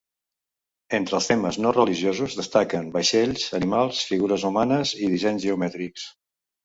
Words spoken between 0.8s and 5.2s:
Entre els temes no religiosos destaquen vaixells, animals, figures humanes i